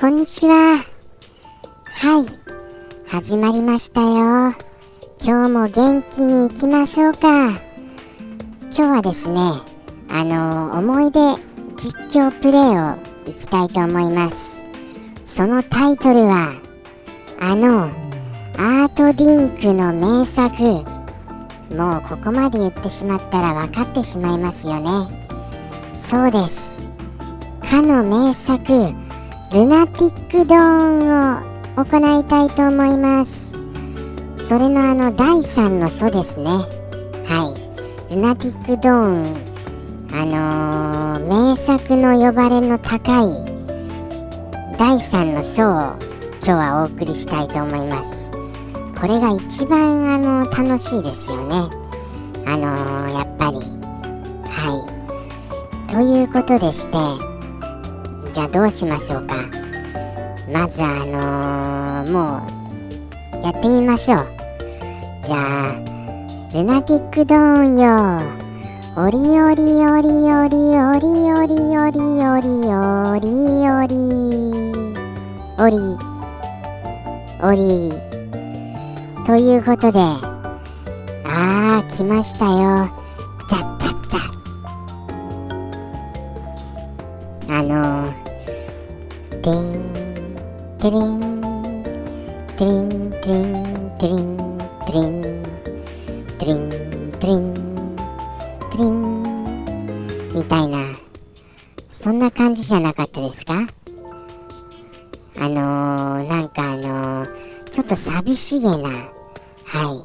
[0.00, 0.78] こんにちは。
[1.84, 2.26] はい、
[3.06, 4.54] 始まりましたよ。
[5.22, 7.50] 今日も元気に行きましょうか。
[7.50, 9.38] 今日はですね、
[10.08, 11.20] あの思い出
[11.76, 12.96] 実況プレイを
[13.30, 14.58] いきたいと思います。
[15.26, 16.54] そのタイトルは、
[17.38, 17.82] あの、
[18.56, 20.62] アートディンクの名作。
[21.76, 24.90] もうここまで言ってしまったら分かってしまいますよね。
[26.00, 26.80] そうです。
[27.70, 28.94] かの名作、
[29.52, 31.40] ルナティックドーンを
[31.76, 33.50] 行いたいと思います。
[34.48, 36.44] それのあの第3の書ですね。
[37.26, 37.52] は
[38.08, 38.14] い。
[38.14, 39.26] ルナティックドーン、
[40.12, 43.44] あのー名作の呼ばれの高い
[44.78, 45.96] 第3の書を
[46.38, 48.30] 今日はお送りしたいと思います。
[49.00, 51.56] これが一番あの楽しいですよね。
[52.46, 53.56] あのーやっぱり。
[54.46, 54.86] は
[55.88, 55.92] い。
[55.92, 57.29] ということでして、
[58.32, 59.34] じゃあどうしましょうか。
[60.52, 62.40] まずあのーも
[63.42, 64.26] うやってみましょう。
[65.24, 65.74] じゃあ、
[66.54, 68.40] ルナティックドーンよ。
[68.96, 73.30] おりおりおりおりおりおりおりおりおり
[73.70, 73.94] おり
[75.56, 75.76] おり
[77.40, 77.92] おり
[79.24, 80.00] ということで
[81.24, 82.90] あー来ましたよ
[87.52, 88.14] あの
[89.42, 91.20] ティンティリン
[92.56, 94.36] ティリンティリンティリン
[94.78, 95.40] テリン
[96.38, 96.70] テリン
[97.18, 97.54] テリン
[98.70, 100.78] テリンみたいな
[101.92, 103.66] そんな感じじゃなかったですか
[105.36, 108.76] あのー、なんかあのー、ちょっと寂しげな
[109.64, 110.04] は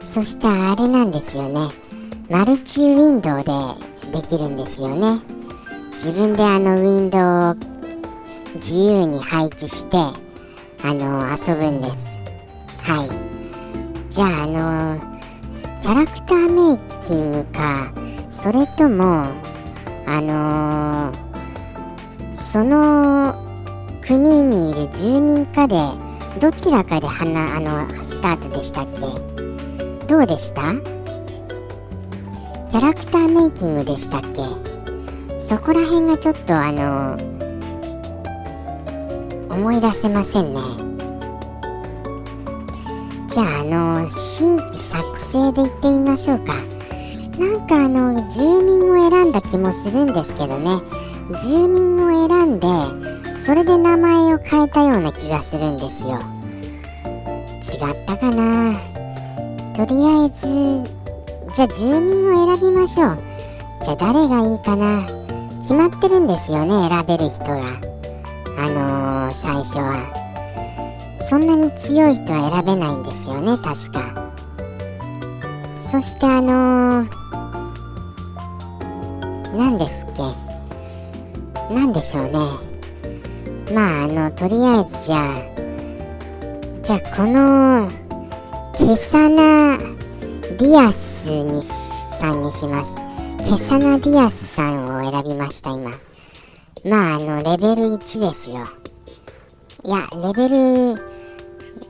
[0.00, 1.74] いそしてあれなんですよね
[2.30, 3.42] マルチウィンドウ
[4.12, 5.35] でできるんですよね
[6.06, 7.54] 自分であのウィンドウを
[8.60, 10.14] 自由に配置してあ
[10.94, 11.96] の遊ぶんです。
[12.88, 13.10] はい。
[14.08, 15.00] じゃああの
[15.82, 16.78] キャラクターメイ
[17.08, 17.92] キングか
[18.30, 19.24] それとも
[20.06, 21.12] あの
[22.36, 23.34] その
[24.06, 25.76] 国にいる住人かで
[26.40, 29.00] どちらかで花あのスタートでしたっけ？
[30.06, 30.72] どうでした？
[32.70, 34.75] キャラクターメイキングでしたっけ？
[35.48, 37.16] そこら辺がちょっとあの
[39.48, 40.60] 思い出せませんね。
[43.32, 46.54] じゃああの新規作成で行ってみましょうか。
[47.38, 50.80] なんかあの住民を選んだ気もするんですけどね。
[51.40, 52.66] 住民を選んで
[53.44, 56.18] それで名前を変えたような気がするんですよ。
[57.72, 58.72] 違ったかな。
[59.76, 60.90] とりあえず
[61.54, 63.18] じゃあ住民を選びましょう。
[63.84, 65.06] じゃあ誰がいいかな。
[65.66, 67.56] 決まってるんですよね選べる人が。
[68.56, 69.96] あのー、最初は。
[71.28, 74.30] そんなに強い人は選べないんですよね確か。
[75.90, 77.08] そしてあのー、
[79.56, 81.74] 何ですっけ？
[81.74, 82.30] 何でしょうね。
[83.74, 85.38] まああのとりあえずじゃあ
[86.80, 87.90] じゃあこの
[88.78, 91.60] ケサナディアスに
[92.20, 92.94] さんにします。
[93.38, 95.90] ケサナディアスさんを選びました今。
[96.84, 98.66] まああのレベル1ですよ。
[99.84, 100.56] いやレベル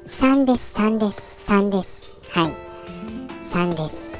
[0.08, 2.20] 3です3です3です。
[2.30, 2.52] はい。
[3.44, 4.16] 3です。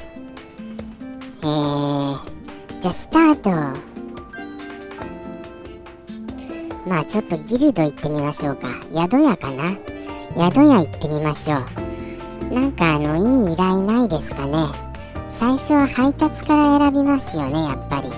[1.41, 2.17] えー、
[2.81, 3.49] じゃあスタート。
[6.87, 8.69] まあちょっとギルド行ってみましょうか。
[8.93, 9.75] 宿屋かな？
[10.35, 12.53] 宿屋行ってみましょう。
[12.53, 14.67] なんかあのいい依頼ないですかね？
[15.29, 18.09] 最初は配達から選びますよねやっぱり。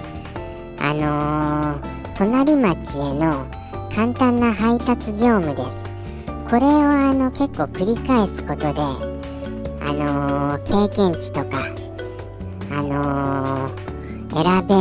[0.90, 3.46] あのー、隣町への
[3.94, 5.88] 簡単な配達業務です。
[6.50, 11.68] これをあの結構繰り返すことであのー、経験値とか
[12.72, 14.74] あのー、選べ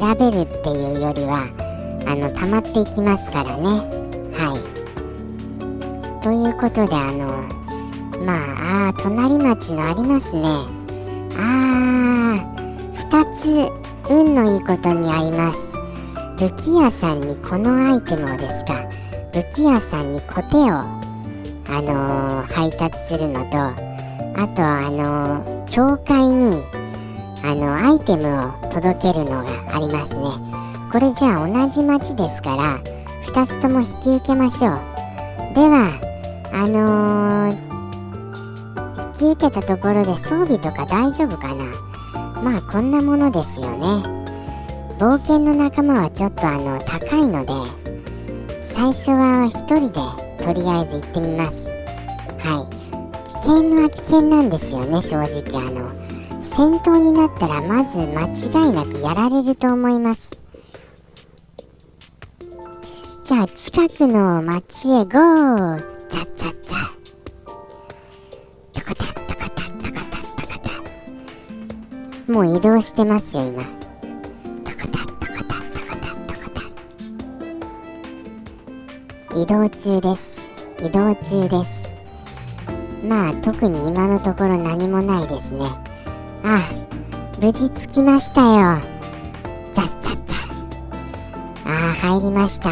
[0.00, 1.46] 選べるっていうよりは
[2.04, 3.62] あの溜まっていきますからね。
[4.34, 6.20] はい。
[6.20, 7.28] ということであの
[8.26, 10.42] まああ隣町のありますね。
[11.38, 13.81] あー2つ
[14.12, 15.58] 運のいいことにあります。
[16.38, 18.74] 武器屋さんにこのアイテムをですか？
[19.32, 23.74] 武器屋さんにコテをあのー、配達するのとあ
[24.54, 26.62] とあのー、教会に
[27.42, 30.22] あのアイテムを届けるのがありますね。
[30.92, 32.78] これじゃあ同じ町ですから
[33.32, 34.78] 2つとも引き受けましょう。
[35.54, 35.90] では
[36.52, 37.56] あのー、
[39.22, 41.64] 引き受けたところで装備とか大丈夫かな？
[42.42, 43.86] まあこんなものですよね。
[44.98, 47.52] 冒険の仲間はちょっとあの高いので
[48.66, 51.64] 最初は一人でとりあえず行ってみます。
[52.38, 52.82] はい。
[53.42, 55.90] 危険は危険なんですよね正直あの。
[56.42, 60.42] 戦闘になったらまず間違いなくやられると思います。
[63.24, 65.78] じゃあ近くの町へゴー。
[66.10, 66.61] ザッザッ。
[72.28, 73.62] もう移動してますよ今。
[73.62, 76.50] トコタトコタトコタトコ
[79.32, 80.40] タ移動中です。
[80.80, 81.82] 移動中です。
[83.06, 85.66] まあ特に今のところ何もないですね。
[86.44, 86.60] あ
[87.40, 88.80] 無事着きましたよ。
[89.72, 90.34] ザッザッザ
[91.64, 92.70] ああ入りました。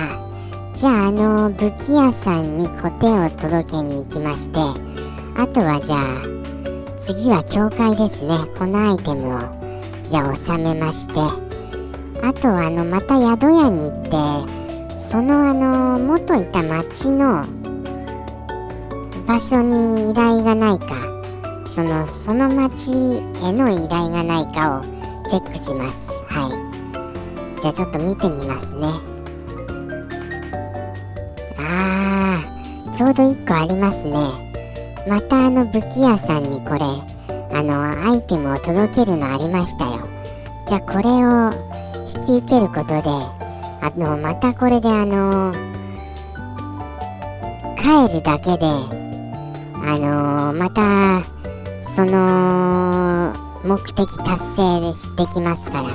[0.77, 4.61] じゃああの武器屋さんにコテを届けに行きまして。
[5.37, 6.40] あとはじゃあ
[7.01, 8.37] 次は教会ですね。
[8.59, 9.39] このアイテムを。
[10.09, 11.15] じゃあ収めまして。
[12.23, 17.45] あとはあのまた宿屋に行ってそのあの元いた町の
[19.27, 20.95] 場所に依頼がないか。
[21.75, 25.95] そのその町への依頼がないかをチェックします。
[26.29, 26.49] は
[27.57, 27.63] い。
[27.63, 28.89] じゃあちょっと見てみますね。
[31.59, 34.50] あーちょうど1個ありますね。
[35.09, 36.81] またあの武器屋さんにこれ
[37.53, 40.01] あのアイテムを届けるのありましたよ。
[40.69, 41.53] じゃあこれを
[42.27, 43.11] 引き受けることで
[43.83, 45.53] あのまたこれであの
[47.77, 48.67] 帰るだけで
[49.83, 51.25] あの、また
[51.97, 53.33] その
[53.65, 54.81] 目的達成
[55.17, 55.89] できますから。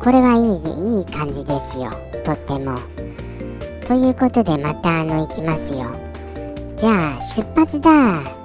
[0.00, 1.90] これはいいいい感じですよ。
[2.24, 2.78] とっても。
[3.86, 6.07] ということでまたあの行きますよ。
[6.78, 8.38] じゃあ出発だ。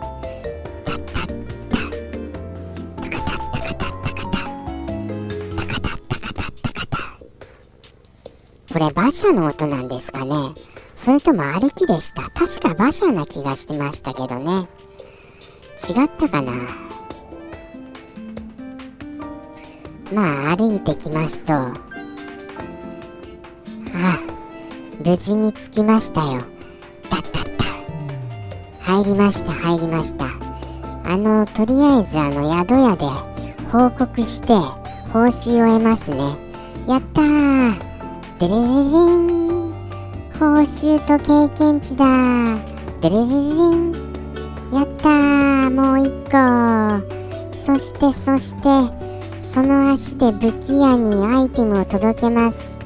[8.74, 10.34] これ馬車の音なんですかね
[10.96, 14.68] それとも歩きでした確か馬車な気がしてましたけどね
[15.88, 16.54] 違ったかな
[20.12, 21.74] まあ歩いてきますとあ
[25.06, 26.40] 無事に着きましたよ
[27.12, 27.43] だったった
[28.84, 30.26] 入りました入りました。
[31.06, 33.06] あのとりあえずあの宿屋で
[33.72, 34.54] 報告して
[35.12, 36.18] 報酬を得ますね。
[36.88, 37.74] やったー。
[38.40, 39.72] デレレレン。
[40.38, 42.06] 報酬と経験値だ
[43.02, 43.92] デレレレン。
[44.74, 45.70] やったー。
[45.72, 46.34] もう一個。
[47.66, 48.64] そしてそして
[49.44, 52.78] その足で武器屋にアイテムを届けます。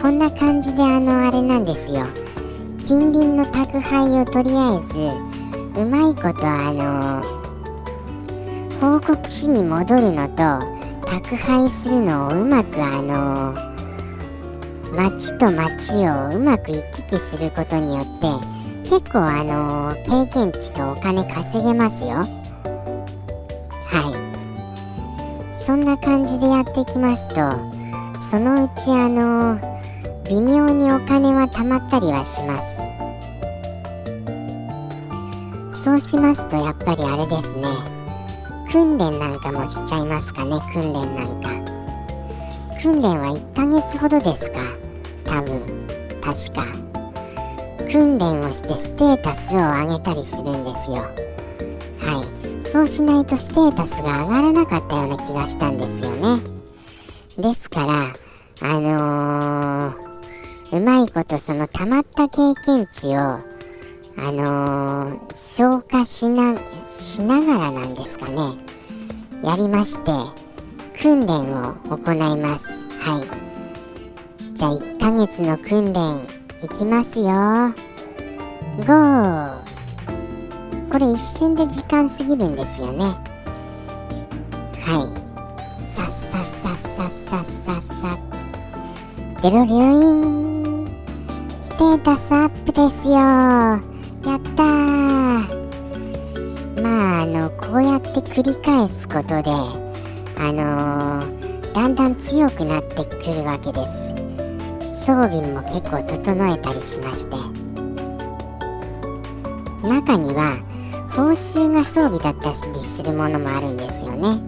[0.00, 2.06] こんな感じであのあれなんですよ。
[2.90, 7.22] 近隣の宅配をとりあえずうまいことあの
[8.80, 10.42] 報告しに戻るのと
[11.06, 13.54] 宅配するのをうまくあの
[14.92, 18.26] 町と町をうまく行き来することによって
[18.90, 22.16] 結構あの経験値とお金稼げますよ。
[22.16, 22.26] は
[25.54, 25.62] い。
[25.62, 27.36] そんな感じでやっていきますと
[28.32, 29.60] そのうちあの
[30.28, 32.79] 微妙にお金は貯まったりはします。
[35.82, 37.68] そうしますとやっぱりあれですね。
[38.70, 41.48] 訓練なんかもしちゃいますかね訓練なんか。
[42.82, 44.60] 訓練は1ヶ月ほどですか。
[45.24, 45.60] 多分。
[46.20, 46.90] 確か。
[47.90, 50.98] 訓練をしてステータスを上げたりするんですよ。
[51.98, 52.24] は
[52.66, 52.68] い。
[52.68, 56.42] そうしないとステータスが上がらなかったような気がしたんですよね。
[57.38, 58.14] ですから
[58.68, 63.49] あのー、うまいことその溜まった経験値を
[64.22, 66.54] あのー、消化しな
[66.92, 68.54] しながらなんですかね。
[69.42, 70.12] やりまして
[71.00, 72.66] 訓練を行います。
[73.00, 74.54] はい。
[74.54, 76.20] じゃあ1ヶ月の訓練
[76.62, 77.72] いきますよ。
[78.86, 79.70] GO
[80.92, 83.04] これ一瞬で時間過ぎるんですよね。
[83.04, 83.14] は
[84.98, 85.20] い。
[85.94, 88.18] さっさっさっさっさっさっさ
[89.38, 89.42] っ。
[89.42, 90.86] デロリロリン。
[91.62, 93.89] ステータスアップですよ。
[94.60, 94.64] た
[96.82, 99.50] まああのこうやって繰り返すことで
[100.36, 104.10] あのー、だんだん強くなってくるわけです。
[105.06, 107.36] 装備も結構整えたりしまして。
[109.86, 110.58] 中には
[111.10, 112.66] 報酬が装備だったりす
[113.02, 114.40] るものもあるんですよね。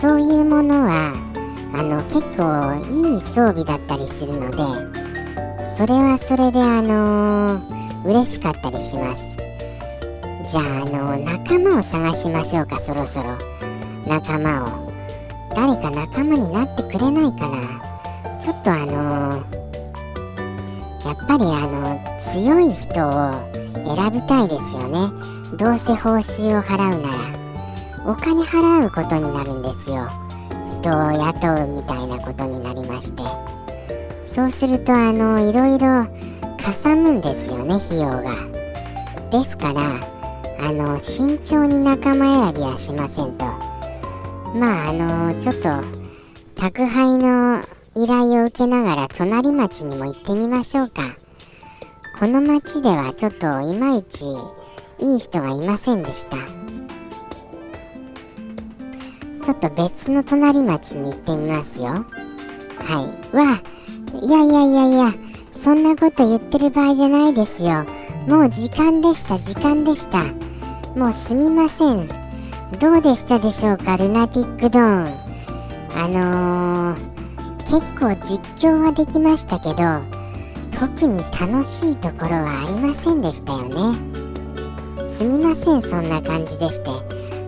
[0.00, 1.12] そういうものは
[1.74, 4.56] あの結構いい装備だったりするので
[5.76, 9.36] それはそれであのー、嬉しかったりします。
[10.50, 13.36] じゃああの仲間を探しましょうかそろそろ。
[14.06, 14.92] 仲間を。
[15.54, 18.38] 誰か仲間になってくれないかな。
[18.40, 19.44] ちょっとあの、
[21.04, 23.32] やっぱりあの強い人を
[23.74, 25.56] 選びたいですよね。
[25.56, 27.42] どうせ報酬を払うなら。
[28.04, 30.08] お金払うことになるんですよ。
[30.80, 33.22] 人を雇うみたいなことになりまして。
[34.26, 36.06] そうするとあのいろいろ
[36.62, 38.36] かさむんですよね費用が。
[39.30, 40.00] ですから
[40.60, 43.44] あの慎重に仲間選びはしませんと。
[44.56, 45.68] まああのちょっと
[46.54, 47.62] 宅配の
[47.96, 51.16] 依頼を受けながら隣町にも行ってみましょうか。
[52.20, 54.26] この町ではちょっといまいち
[55.00, 56.36] いい人がいませんでした。
[59.42, 61.88] ちょっと別の隣町に行ってみますよ。
[61.88, 62.04] は
[63.32, 63.36] い。
[63.36, 63.60] わ
[64.20, 65.31] いやいやいやいや。
[65.62, 67.84] そんなこと言ってる場合じゃないですよ。
[68.26, 70.24] もう時間でした時間でした。
[70.98, 72.08] もうすみません。
[72.80, 75.06] どうでしたでしょうかルナティックドーン。
[75.94, 79.76] あのー、結構実況はできましたけど
[80.76, 83.96] 特に楽しいところはありませんでしたよね。
[85.08, 86.90] すみませんそんな感じでして。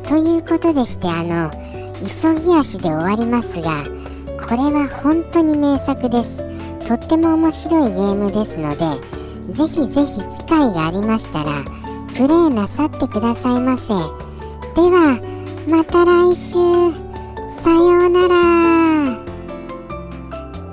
[0.09, 1.51] ということでしてあの
[1.99, 3.83] 急ぎ足で終わりますが
[4.47, 6.44] これは本当に名作です。
[6.87, 8.87] とっても面白いゲームですので
[9.53, 11.65] ぜひぜひ機会がありましたら
[12.17, 13.89] プレイなさってくださいませ。
[13.89, 13.95] で
[14.91, 15.21] は
[15.69, 16.53] また来週。
[17.61, 18.84] さようなら。